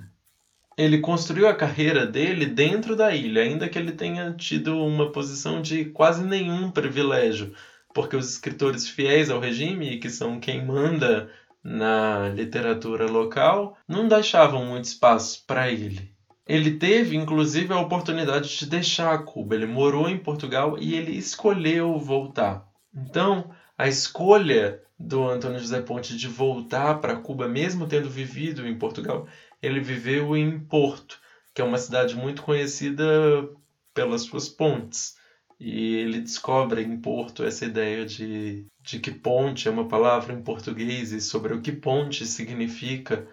Ele 0.77 0.99
construiu 0.99 1.47
a 1.47 1.53
carreira 1.53 2.05
dele 2.05 2.45
dentro 2.45 2.95
da 2.95 3.13
ilha, 3.13 3.43
ainda 3.43 3.67
que 3.67 3.77
ele 3.77 3.91
tenha 3.91 4.31
tido 4.33 4.77
uma 4.83 5.11
posição 5.11 5.61
de 5.61 5.85
quase 5.85 6.23
nenhum 6.23 6.71
privilégio, 6.71 7.53
porque 7.97 8.15
os 8.15 8.29
escritores 8.29 8.87
fiéis 8.87 9.31
ao 9.31 9.39
regime, 9.39 9.97
que 9.97 10.07
são 10.07 10.39
quem 10.39 10.63
manda 10.63 11.31
na 11.63 12.29
literatura 12.29 13.09
local, 13.09 13.75
não 13.87 14.07
deixavam 14.07 14.63
muito 14.63 14.85
espaço 14.85 15.43
para 15.47 15.71
ele. 15.71 16.13
Ele 16.45 16.77
teve, 16.77 17.17
inclusive, 17.17 17.73
a 17.73 17.79
oportunidade 17.79 18.55
de 18.55 18.67
deixar 18.67 19.25
Cuba. 19.25 19.55
Ele 19.55 19.65
morou 19.65 20.07
em 20.07 20.19
Portugal 20.19 20.77
e 20.77 20.93
ele 20.93 21.17
escolheu 21.17 21.97
voltar. 21.97 22.69
Então, 22.95 23.49
a 23.75 23.87
escolha 23.87 24.79
do 24.99 25.27
Antônio 25.27 25.57
José 25.57 25.81
Ponte 25.81 26.15
de 26.15 26.27
voltar 26.27 27.01
para 27.01 27.15
Cuba, 27.15 27.47
mesmo 27.47 27.87
tendo 27.87 28.11
vivido 28.11 28.67
em 28.67 28.77
Portugal, 28.77 29.27
ele 29.59 29.79
viveu 29.79 30.37
em 30.37 30.59
Porto, 30.59 31.19
que 31.51 31.63
é 31.63 31.65
uma 31.65 31.79
cidade 31.79 32.15
muito 32.15 32.43
conhecida 32.43 33.03
pelas 33.91 34.21
suas 34.21 34.47
pontes. 34.47 35.16
E 35.59 35.95
ele 35.95 36.21
descobre 36.21 36.83
em 36.83 36.97
Porto 36.99 37.43
essa 37.43 37.65
ideia 37.65 38.05
de, 38.05 38.65
de 38.81 38.99
que 38.99 39.11
ponte 39.11 39.67
é 39.67 39.71
uma 39.71 39.87
palavra 39.87 40.33
em 40.33 40.41
português 40.41 41.11
e 41.11 41.19
sobre 41.19 41.53
o 41.53 41.61
que 41.61 41.71
ponte 41.71 42.25
significa 42.25 43.27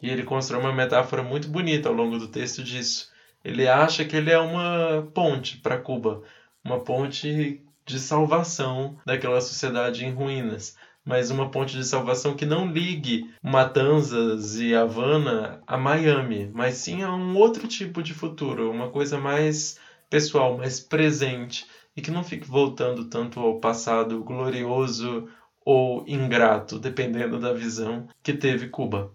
e 0.00 0.10
ele 0.10 0.24
constrói 0.24 0.60
uma 0.60 0.72
metáfora 0.72 1.22
muito 1.22 1.48
bonita 1.48 1.88
ao 1.88 1.94
longo 1.94 2.18
do 2.18 2.28
texto 2.28 2.62
disso. 2.62 3.10
Ele 3.44 3.68
acha 3.68 4.04
que 4.04 4.16
ele 4.16 4.30
é 4.30 4.38
uma 4.38 5.08
ponte 5.14 5.58
para 5.58 5.78
Cuba, 5.78 6.22
uma 6.64 6.80
ponte 6.80 7.62
de 7.84 7.98
salvação 7.98 8.96
daquela 9.04 9.40
sociedade 9.40 10.04
em 10.04 10.12
ruínas, 10.12 10.76
mas 11.04 11.30
uma 11.30 11.50
ponte 11.50 11.76
de 11.76 11.84
salvação 11.84 12.34
que 12.36 12.44
não 12.44 12.70
ligue 12.70 13.30
Matanzas 13.42 14.56
e 14.60 14.74
Havana 14.74 15.62
a 15.66 15.76
Miami, 15.76 16.50
mas 16.52 16.74
sim 16.74 17.02
a 17.02 17.12
um 17.12 17.36
outro 17.36 17.66
tipo 17.66 18.02
de 18.02 18.12
futuro, 18.12 18.70
uma 18.70 18.90
coisa 18.90 19.18
mais 19.18 19.78
pessoal, 20.08 20.56
mais 20.56 20.80
presente 20.80 21.66
e 21.96 22.00
que 22.00 22.10
não 22.10 22.22
fique 22.22 22.46
voltando 22.46 23.06
tanto 23.06 23.40
ao 23.40 23.60
passado 23.60 24.22
glorioso 24.22 25.28
ou 25.64 26.04
ingrato, 26.06 26.78
dependendo 26.78 27.38
da 27.38 27.52
visão 27.52 28.08
que 28.22 28.32
teve 28.32 28.68
Cuba. 28.68 29.12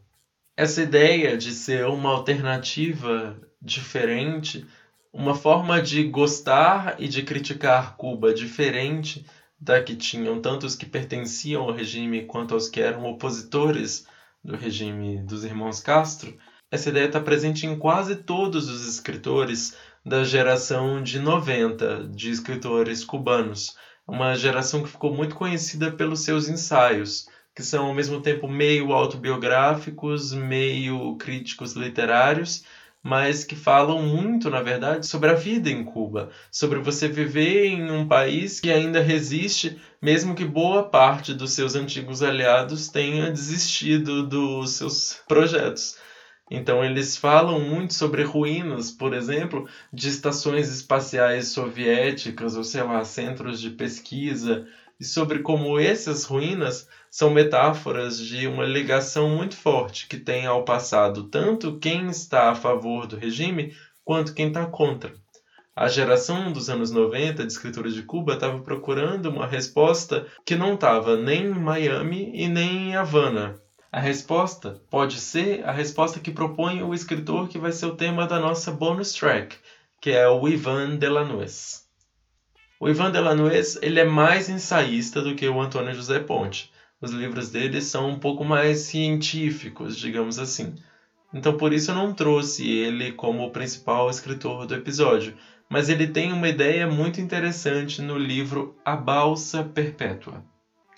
Essa 0.56 0.84
ideia 0.84 1.36
de 1.38 1.52
ser 1.52 1.86
uma 1.86 2.12
alternativa 2.12 3.40
diferente, 3.62 4.66
uma 5.12 5.34
forma 5.34 5.82
de 5.82 6.04
gostar 6.04 6.96
e 7.00 7.08
de 7.08 7.24
criticar 7.24 7.96
Cuba 7.96 8.34
diferente 8.34 9.26
da 9.60 9.82
que 9.82 9.96
tinham 9.96 10.42
tanto 10.42 10.66
os 10.66 10.76
que 10.76 10.86
pertenciam 10.86 11.64
ao 11.64 11.72
regime 11.72 12.26
quanto 12.26 12.54
aos 12.54 12.68
que 12.68 12.82
eram 12.82 13.06
opositores 13.06 14.06
do 14.44 14.58
regime 14.58 15.24
dos 15.24 15.46
irmãos 15.46 15.80
Castro, 15.80 16.38
essa 16.70 16.90
ideia 16.90 17.06
está 17.06 17.22
presente 17.22 17.66
em 17.66 17.78
quase 17.78 18.16
todos 18.16 18.68
os 18.68 18.88
escritores 18.88 19.78
da 20.06 20.24
geração 20.24 21.02
de 21.02 21.20
90 21.20 22.08
de 22.08 22.30
escritores 22.32 23.04
cubanos, 23.04 23.76
uma 24.08 24.36
geração 24.36 24.84
que 24.84 24.90
ficou 24.90 25.14
muito 25.14 25.36
conhecida 25.36 25.92
pelos 25.92 26.22
seus 26.22 26.48
ensaios 26.48 27.26
que 27.56 27.64
são 27.64 27.86
ao 27.86 27.94
mesmo 27.94 28.20
tempo 28.22 28.48
meio 28.48 28.92
autobiográficos, 28.92 30.34
meio 30.34 31.16
críticos 31.18 31.74
literários, 31.74 32.64
mas 33.02 33.44
que 33.44 33.56
falam 33.56 34.02
muito, 34.02 34.50
na 34.50 34.62
verdade, 34.62 35.06
sobre 35.06 35.30
a 35.30 35.34
vida 35.34 35.70
em 35.70 35.84
Cuba, 35.84 36.30
sobre 36.50 36.80
você 36.80 37.08
viver 37.08 37.66
em 37.66 37.92
um 37.92 38.08
país 38.08 38.60
que 38.60 38.72
ainda 38.72 39.02
resiste, 39.02 39.78
mesmo 40.02 40.34
que 40.34 40.46
boa 40.46 40.90
parte 40.90 41.34
dos 41.34 41.52
seus 41.52 41.76
antigos 41.76 42.22
aliados 42.24 42.88
tenha 42.88 43.30
desistido 43.30 44.24
dos 44.24 44.72
seus 44.78 45.22
projetos. 45.28 45.96
Então 46.52 46.84
eles 46.84 47.18
falam 47.18 47.60
muito 47.60 47.94
sobre 47.94 48.24
ruínas, 48.24 48.92
por 48.92 49.14
exemplo, 49.14 49.68
de 49.92 50.10
estações 50.10 50.70
espaciais 50.70 51.48
soviéticas 51.48 52.56
ou 52.56 52.64
sei 52.64 52.84
lá, 52.84 53.04
centros 53.04 53.60
de 53.60 53.70
pesquisa 53.72 54.68
e 55.00 55.06
sobre 55.06 55.40
como 55.40 55.80
essas 55.80 56.24
ruínas 56.24 56.88
são 57.10 57.30
metáforas 57.30 58.20
de 58.20 58.48
uma 58.48 58.66
ligação 58.66 59.30
muito 59.30 59.56
forte 59.56 60.08
que 60.08 60.18
tem 60.18 60.46
ao 60.46 60.64
passado 60.66 61.24
tanto 61.30 61.80
quem 61.80 62.08
está 62.08 62.52
a 62.52 62.56
favor 62.56 63.08
do 63.08 63.16
regime 63.16 63.74
quanto 64.04 64.34
quem 64.34 64.48
está 64.48 64.66
contra. 64.66 65.14
A 65.76 65.88
geração 65.88 66.52
dos 66.52 66.70
anos 66.70 66.92
90 66.92 67.46
de 67.46 67.52
escritores 67.52 67.96
de 67.96 68.04
Cuba 68.04 68.34
estava 68.34 68.60
procurando 68.60 69.28
uma 69.28 69.48
resposta 69.48 70.28
que 70.46 70.56
não 70.56 70.76
estava 70.76 71.18
nem 71.18 71.46
em 71.46 71.50
Miami 71.50 72.32
e 72.36 72.48
nem 72.48 72.90
em 72.90 72.96
Havana. 72.96 73.63
A 73.94 74.00
resposta 74.00 74.82
pode 74.90 75.20
ser 75.20 75.64
a 75.70 75.72
resposta 75.72 76.20
que 76.20 76.32
propõe 76.32 76.82
o 76.82 76.96
escritor 76.96 77.48
que 77.48 77.60
vai 77.60 77.72
ser 77.72 77.86
o 77.86 77.96
tema 77.96 78.26
da 78.26 78.40
nossa 78.40 78.72
bonus 78.72 79.14
track, 79.14 79.56
que 80.02 80.10
é 80.10 80.28
o 80.28 80.48
Ivan 80.48 80.96
Delanoes. 80.96 81.86
O 82.80 82.90
Ivan 82.90 83.12
Delanoes 83.12 83.78
ele 83.84 84.00
é 84.00 84.04
mais 84.04 84.50
ensaísta 84.50 85.22
do 85.22 85.36
que 85.36 85.48
o 85.48 85.62
Antônio 85.62 85.94
José 85.94 86.18
Ponte. 86.18 86.72
Os 87.00 87.12
livros 87.12 87.52
dele 87.52 87.84
são 87.84 88.10
um 88.10 88.18
pouco 88.18 88.44
mais 88.44 88.80
científicos, 88.80 89.96
digamos 89.96 90.40
assim. 90.40 90.74
Então 91.32 91.56
por 91.56 91.72
isso 91.72 91.92
eu 91.92 91.96
não 91.96 92.16
trouxe 92.16 92.68
ele 92.68 93.12
como 93.12 93.44
o 93.44 93.52
principal 93.52 94.10
escritor 94.10 94.66
do 94.66 94.74
episódio, 94.74 95.38
mas 95.70 95.88
ele 95.88 96.08
tem 96.08 96.34
uma 96.34 96.50
ideia 96.50 96.88
muito 96.88 97.22
interessante 97.22 98.02
no 98.02 98.18
livro 98.18 98.76
A 98.84 98.96
Balsa 98.96 99.64
Perpétua. 99.64 100.44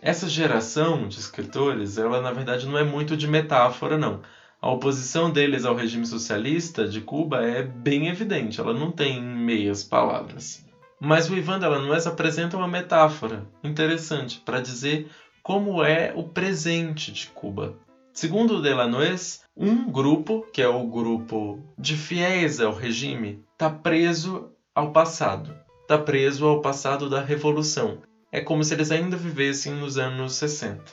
Essa 0.06 0.30
geração 0.30 1.08
de 1.08 1.18
escritores, 1.18 1.98
ela 1.98 2.22
na 2.22 2.32
verdade 2.32 2.68
não 2.68 2.78
é 2.78 2.84
muito 2.84 3.18
de 3.18 3.28
metáfora 3.28 3.98
não. 3.98 4.22
A 4.62 4.70
oposição 4.70 5.32
deles 5.32 5.66
ao 5.66 5.76
regime 5.76 6.06
socialista 6.06 6.88
de 6.88 7.02
Cuba 7.02 7.44
é 7.44 7.64
bem 7.64 8.08
evidente, 8.08 8.62
ela 8.62 8.72
não 8.72 8.92
tem 8.92 9.20
meias 9.20 9.84
palavras. 9.84 10.64
Mas 11.00 11.28
o 11.28 11.36
Ivan 11.36 11.58
Delanoes 11.58 12.06
apresenta 12.06 12.56
uma 12.56 12.68
metáfora 12.68 13.48
interessante 13.64 14.40
para 14.46 14.62
dizer 14.62 15.10
como 15.42 15.84
é 15.84 16.14
o 16.16 16.22
presente 16.22 17.12
de 17.12 17.26
Cuba. 17.26 17.76
Segundo 18.14 18.62
Delanoes, 18.62 19.42
um 19.58 19.92
grupo, 19.92 20.46
que 20.54 20.62
é 20.62 20.68
o 20.68 20.86
grupo 20.86 21.60
de 21.80 21.96
fiéis 21.98 22.60
ao 22.60 22.76
regime, 22.76 23.44
está 23.54 23.72
preso 23.72 24.52
ao 24.76 24.92
passado. 24.92 25.58
Está 25.82 25.98
preso 25.98 26.46
ao 26.46 26.62
passado 26.62 27.10
da 27.10 27.22
revolução. 27.24 28.04
É 28.32 28.42
como 28.42 28.64
se 28.64 28.74
eles 28.74 28.92
ainda 28.92 29.16
vivessem 29.16 29.74
nos 29.74 29.98
anos 29.98 30.34
60. 30.36 30.84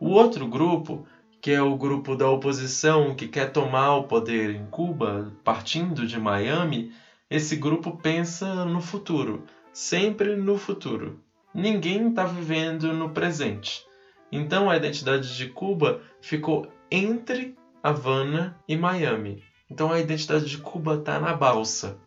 O 0.00 0.10
outro 0.10 0.46
grupo, 0.46 1.06
que 1.40 1.50
é 1.50 1.60
o 1.60 1.76
grupo 1.76 2.16
da 2.16 2.28
oposição 2.28 3.14
que 3.14 3.28
quer 3.28 3.52
tomar 3.52 3.96
o 3.96 4.04
poder 4.04 4.50
em 4.50 4.66
Cuba, 4.66 5.32
partindo 5.44 6.06
de 6.06 6.18
Miami, 6.18 6.92
esse 7.30 7.56
grupo 7.56 7.96
pensa 7.96 8.64
no 8.64 8.80
futuro, 8.80 9.44
sempre 9.72 10.36
no 10.36 10.56
futuro. 10.56 11.20
Ninguém 11.54 12.08
está 12.08 12.24
vivendo 12.24 12.92
no 12.92 13.10
presente. 13.10 13.84
Então 14.30 14.70
a 14.70 14.76
identidade 14.76 15.36
de 15.36 15.48
Cuba 15.48 16.00
ficou 16.20 16.66
entre 16.90 17.54
Havana 17.82 18.56
e 18.66 18.76
Miami. 18.76 19.42
Então 19.70 19.92
a 19.92 19.98
identidade 19.98 20.46
de 20.46 20.58
Cuba 20.58 20.94
está 20.94 21.18
na 21.18 21.34
balsa. 21.34 21.98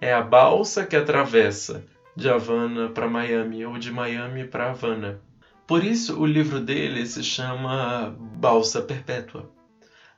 É 0.00 0.12
a 0.12 0.20
balsa 0.20 0.84
que 0.84 0.96
atravessa 0.96 1.84
de 2.16 2.28
Havana 2.28 2.88
para 2.88 3.08
Miami 3.08 3.64
ou 3.64 3.78
de 3.78 3.90
Miami 3.90 4.46
para 4.46 4.70
Havana. 4.70 5.20
Por 5.66 5.82
isso 5.82 6.20
o 6.20 6.26
livro 6.26 6.60
dele 6.60 7.06
se 7.06 7.22
chama 7.22 8.14
Balsa 8.18 8.82
Perpétua. 8.82 9.50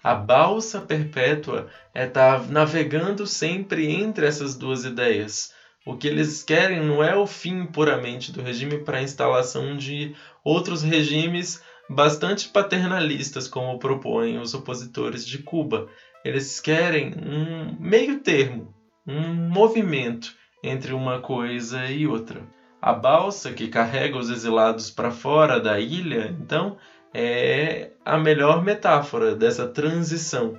A 0.02 0.14
balsa 0.14 0.80
perpétua 0.80 1.68
é 1.92 2.06
estar 2.06 2.40
tá 2.40 2.46
navegando 2.46 3.26
sempre 3.26 3.92
entre 3.92 4.24
essas 4.24 4.54
duas 4.54 4.84
ideias, 4.84 5.52
o 5.86 5.96
que 5.96 6.08
eles 6.08 6.42
querem 6.42 6.84
não 6.84 7.02
é 7.02 7.14
o 7.14 7.28
fim 7.28 7.64
puramente 7.64 8.32
do 8.32 8.42
regime 8.42 8.78
para 8.78 8.98
a 8.98 9.02
instalação 9.02 9.76
de 9.76 10.16
outros 10.44 10.82
regimes 10.82 11.62
bastante 11.88 12.48
paternalistas, 12.48 13.46
como 13.46 13.78
propõem 13.78 14.36
os 14.38 14.52
opositores 14.52 15.24
de 15.24 15.38
Cuba. 15.38 15.88
Eles 16.24 16.58
querem 16.58 17.14
um 17.14 17.76
meio 17.78 18.18
termo, 18.18 18.74
um 19.06 19.32
movimento 19.48 20.34
entre 20.68 20.92
uma 20.92 21.20
coisa 21.20 21.86
e 21.86 22.06
outra. 22.06 22.42
A 22.80 22.92
balsa 22.92 23.52
que 23.52 23.68
carrega 23.68 24.16
os 24.16 24.30
exilados 24.30 24.90
para 24.90 25.10
fora 25.10 25.60
da 25.60 25.78
ilha, 25.78 26.34
então, 26.40 26.76
é 27.14 27.90
a 28.04 28.18
melhor 28.18 28.62
metáfora 28.62 29.34
dessa 29.34 29.66
transição 29.66 30.56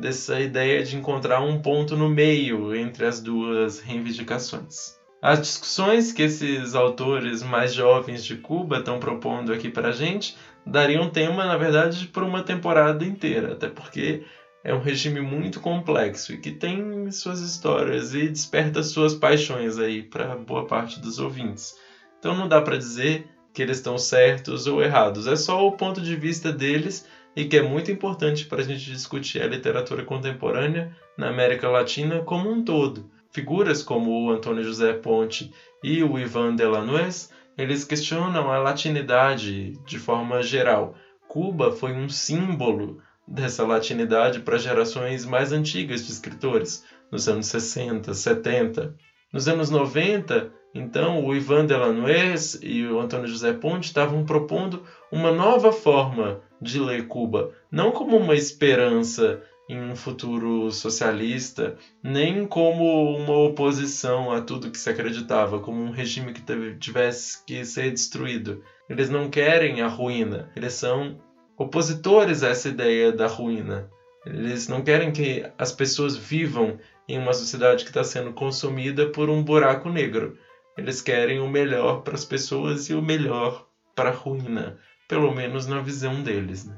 dessa 0.00 0.40
ideia 0.40 0.82
de 0.82 0.96
encontrar 0.96 1.40
um 1.40 1.60
ponto 1.60 1.96
no 1.96 2.08
meio 2.08 2.74
entre 2.74 3.04
as 3.04 3.20
duas 3.20 3.78
reivindicações. 3.78 4.98
As 5.22 5.40
discussões 5.40 6.12
que 6.12 6.22
esses 6.22 6.74
autores 6.74 7.42
mais 7.42 7.74
jovens 7.74 8.24
de 8.24 8.36
Cuba 8.36 8.78
estão 8.78 8.98
propondo 8.98 9.52
aqui 9.52 9.68
para 9.68 9.88
a 9.88 9.92
gente 9.92 10.34
dariam 10.66 11.10
tema, 11.10 11.46
na 11.46 11.56
verdade, 11.56 12.06
para 12.06 12.24
uma 12.24 12.42
temporada 12.42 13.04
inteira, 13.04 13.52
até 13.52 13.68
porque 13.68 14.22
é 14.62 14.74
um 14.74 14.80
regime 14.80 15.20
muito 15.20 15.60
complexo 15.60 16.32
e 16.32 16.38
que 16.38 16.50
tem 16.50 17.10
suas 17.10 17.40
histórias 17.40 18.14
e 18.14 18.28
desperta 18.28 18.82
suas 18.82 19.14
paixões 19.14 19.78
aí 19.78 20.02
para 20.02 20.36
boa 20.36 20.66
parte 20.66 21.00
dos 21.00 21.18
ouvintes. 21.18 21.74
Então 22.18 22.36
não 22.36 22.48
dá 22.48 22.60
para 22.60 22.76
dizer 22.76 23.26
que 23.52 23.62
eles 23.62 23.78
estão 23.78 23.98
certos 23.98 24.66
ou 24.66 24.82
errados, 24.82 25.26
é 25.26 25.34
só 25.34 25.66
o 25.66 25.72
ponto 25.72 26.00
de 26.00 26.14
vista 26.14 26.52
deles 26.52 27.06
e 27.34 27.44
que 27.44 27.56
é 27.56 27.62
muito 27.62 27.90
importante 27.90 28.44
para 28.46 28.60
a 28.60 28.64
gente 28.64 28.90
discutir 28.90 29.42
a 29.42 29.46
literatura 29.46 30.04
contemporânea 30.04 30.94
na 31.16 31.28
América 31.28 31.68
Latina 31.68 32.22
como 32.22 32.50
um 32.50 32.64
todo. 32.64 33.10
Figuras 33.32 33.82
como 33.82 34.10
o 34.10 34.30
Antônio 34.30 34.64
José 34.64 34.92
Ponte 34.92 35.52
e 35.82 36.02
o 36.02 36.18
Ivan 36.18 36.54
Delanoes, 36.56 37.30
eles 37.56 37.84
questionam 37.84 38.50
a 38.50 38.58
latinidade 38.58 39.72
de 39.86 39.98
forma 39.98 40.42
geral. 40.42 40.96
Cuba 41.28 41.70
foi 41.70 41.92
um 41.92 42.08
símbolo 42.08 43.00
dessa 43.30 43.64
latinidade 43.64 44.40
para 44.40 44.58
gerações 44.58 45.24
mais 45.24 45.52
antigas 45.52 46.04
de 46.04 46.12
escritores, 46.12 46.84
nos 47.10 47.28
anos 47.28 47.46
60, 47.46 48.12
70. 48.12 48.94
Nos 49.32 49.46
anos 49.46 49.70
90, 49.70 50.52
então, 50.74 51.24
o 51.24 51.34
Ivan 51.34 51.66
Delanoes 51.66 52.58
e 52.62 52.84
o 52.86 53.00
Antônio 53.00 53.26
José 53.26 53.52
Ponte 53.52 53.84
estavam 53.84 54.24
propondo 54.24 54.84
uma 55.10 55.32
nova 55.32 55.72
forma 55.72 56.40
de 56.60 56.78
ler 56.78 57.06
Cuba, 57.08 57.52
não 57.70 57.90
como 57.90 58.16
uma 58.16 58.34
esperança 58.34 59.42
em 59.68 59.80
um 59.80 59.94
futuro 59.94 60.70
socialista, 60.72 61.76
nem 62.02 62.44
como 62.44 63.16
uma 63.16 63.36
oposição 63.38 64.32
a 64.32 64.40
tudo 64.40 64.70
que 64.70 64.78
se 64.78 64.90
acreditava, 64.90 65.60
como 65.60 65.80
um 65.80 65.90
regime 65.90 66.32
que 66.32 66.42
tivesse 66.78 67.44
que 67.44 67.64
ser 67.64 67.90
destruído. 67.92 68.62
Eles 68.88 69.08
não 69.08 69.30
querem 69.30 69.80
a 69.80 69.86
ruína, 69.86 70.50
eles 70.56 70.72
são 70.72 71.20
opositores 71.62 72.42
a 72.42 72.48
essa 72.48 72.70
ideia 72.70 73.12
da 73.12 73.26
ruína. 73.26 73.90
Eles 74.24 74.66
não 74.66 74.82
querem 74.82 75.12
que 75.12 75.44
as 75.58 75.70
pessoas 75.70 76.16
vivam 76.16 76.78
em 77.06 77.18
uma 77.18 77.34
sociedade 77.34 77.84
que 77.84 77.90
está 77.90 78.02
sendo 78.02 78.32
consumida 78.32 79.10
por 79.10 79.28
um 79.28 79.42
buraco 79.42 79.90
negro. 79.90 80.38
Eles 80.76 81.02
querem 81.02 81.38
o 81.38 81.48
melhor 81.48 82.02
para 82.02 82.14
as 82.14 82.24
pessoas 82.24 82.88
e 82.88 82.94
o 82.94 83.02
melhor 83.02 83.66
para 83.94 84.08
a 84.08 84.12
ruína 84.12 84.78
pelo 85.06 85.34
menos 85.34 85.66
na 85.66 85.80
visão 85.80 86.22
deles. 86.22 86.64
Né? 86.64 86.76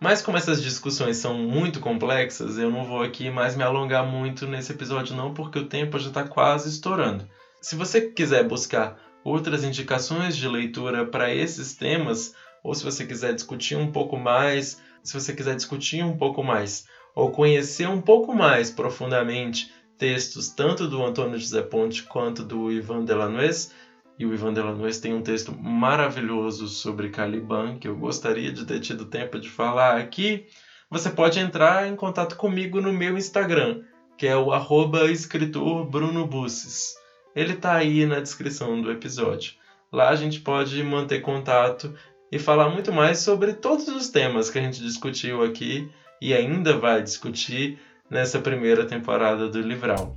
Mas 0.00 0.22
como 0.22 0.38
essas 0.38 0.62
discussões 0.62 1.18
são 1.18 1.34
muito 1.34 1.78
complexas, 1.78 2.56
eu 2.56 2.70
não 2.70 2.84
vou 2.84 3.02
aqui 3.02 3.30
mais 3.30 3.54
me 3.54 3.62
alongar 3.62 4.04
muito 4.04 4.46
nesse 4.46 4.72
episódio 4.72 5.14
não, 5.14 5.34
porque 5.34 5.58
o 5.58 5.68
tempo 5.68 5.98
já 5.98 6.08
está 6.08 6.24
quase 6.24 6.70
estourando. 6.70 7.28
Se 7.60 7.76
você 7.76 8.00
quiser 8.00 8.48
buscar 8.48 8.98
outras 9.22 9.62
indicações 9.62 10.34
de 10.34 10.48
leitura 10.48 11.04
para 11.04 11.32
esses 11.32 11.74
temas, 11.74 12.34
ou 12.62 12.74
se 12.74 12.84
você 12.84 13.06
quiser 13.06 13.34
discutir 13.34 13.76
um 13.76 13.90
pouco 13.90 14.16
mais, 14.16 14.82
se 15.02 15.14
você 15.14 15.32
quiser 15.32 15.56
discutir 15.56 16.04
um 16.04 16.16
pouco 16.16 16.42
mais, 16.42 16.86
ou 17.14 17.30
conhecer 17.30 17.88
um 17.88 18.00
pouco 18.00 18.34
mais 18.34 18.70
profundamente 18.70 19.72
textos 19.98 20.48
tanto 20.48 20.88
do 20.88 21.04
Antônio 21.04 21.38
José 21.38 21.60
Ponte 21.62 22.02
quanto 22.04 22.42
do 22.42 22.72
Ivan 22.72 23.04
Delanoes, 23.04 23.72
e 24.18 24.26
o 24.26 24.34
Ivan 24.34 24.52
Delanoes 24.52 24.98
tem 24.98 25.14
um 25.14 25.22
texto 25.22 25.56
maravilhoso 25.58 26.68
sobre 26.68 27.08
Caliban 27.08 27.78
que 27.78 27.88
eu 27.88 27.96
gostaria 27.96 28.52
de 28.52 28.66
ter 28.66 28.78
tido 28.80 29.06
tempo 29.06 29.38
de 29.38 29.48
falar 29.48 29.96
aqui. 29.96 30.46
Você 30.90 31.08
pode 31.08 31.38
entrar 31.38 31.88
em 31.88 31.96
contato 31.96 32.36
comigo 32.36 32.82
no 32.82 32.92
meu 32.92 33.16
Instagram, 33.16 33.82
que 34.18 34.26
é 34.26 34.36
o 34.36 34.52
arroba 34.52 35.10
escritor 35.10 35.88
Bruno 35.88 36.26
Busses. 36.26 36.96
Ele 37.34 37.54
está 37.54 37.74
aí 37.74 38.04
na 38.04 38.20
descrição 38.20 38.82
do 38.82 38.90
episódio. 38.90 39.54
Lá 39.90 40.10
a 40.10 40.16
gente 40.16 40.40
pode 40.40 40.82
manter 40.82 41.20
contato 41.20 41.94
e 42.30 42.38
falar 42.38 42.70
muito 42.70 42.92
mais 42.92 43.18
sobre 43.18 43.52
todos 43.54 43.88
os 43.88 44.08
temas 44.08 44.50
que 44.50 44.58
a 44.58 44.62
gente 44.62 44.80
discutiu 44.80 45.42
aqui 45.42 45.90
e 46.20 46.34
ainda 46.34 46.76
vai 46.76 47.02
discutir 47.02 47.78
nessa 48.08 48.38
primeira 48.38 48.84
temporada 48.84 49.48
do 49.48 49.60
Livral. 49.60 50.16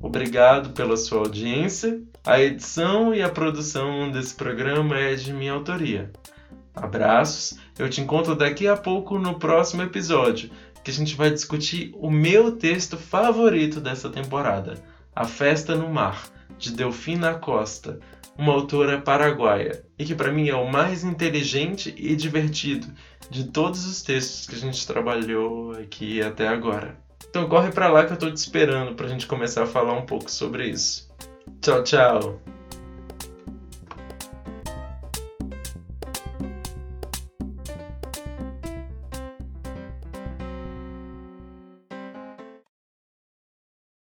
Obrigado 0.00 0.70
pela 0.70 0.96
sua 0.96 1.18
audiência. 1.18 2.00
A 2.24 2.40
edição 2.40 3.14
e 3.14 3.22
a 3.22 3.28
produção 3.28 4.10
desse 4.10 4.34
programa 4.34 4.98
é 4.98 5.14
de 5.14 5.32
minha 5.32 5.52
autoria. 5.52 6.10
Abraços, 6.74 7.58
eu 7.78 7.88
te 7.88 8.00
encontro 8.00 8.34
daqui 8.34 8.66
a 8.66 8.76
pouco 8.76 9.18
no 9.18 9.38
próximo 9.38 9.82
episódio, 9.82 10.50
que 10.82 10.90
a 10.90 10.94
gente 10.94 11.14
vai 11.14 11.30
discutir 11.30 11.92
o 11.94 12.10
meu 12.10 12.52
texto 12.52 12.96
favorito 12.96 13.80
dessa 13.80 14.08
temporada, 14.08 14.82
A 15.14 15.24
Festa 15.24 15.74
no 15.74 15.90
Mar, 15.90 16.28
de 16.58 16.72
Delfina 16.72 17.34
Costa, 17.34 17.98
uma 18.40 18.54
autora 18.54 18.98
paraguaia, 18.98 19.84
e 19.98 20.04
que 20.04 20.14
para 20.14 20.32
mim 20.32 20.48
é 20.48 20.54
o 20.54 20.70
mais 20.70 21.04
inteligente 21.04 21.94
e 21.96 22.16
divertido 22.16 22.86
de 23.28 23.44
todos 23.44 23.86
os 23.86 24.02
textos 24.02 24.46
que 24.46 24.54
a 24.54 24.58
gente 24.58 24.86
trabalhou 24.86 25.72
aqui 25.72 26.22
até 26.22 26.48
agora. 26.48 26.98
Então 27.28 27.48
corre 27.48 27.70
para 27.70 27.88
lá 27.88 28.04
que 28.06 28.14
eu 28.14 28.18
tô 28.18 28.30
te 28.30 28.38
esperando 28.38 28.94
pra 28.94 29.08
gente 29.08 29.26
começar 29.26 29.64
a 29.64 29.66
falar 29.66 29.92
um 29.92 30.06
pouco 30.06 30.30
sobre 30.30 30.68
isso. 30.68 31.08
Tchau, 31.60 31.84
tchau. 31.84 32.59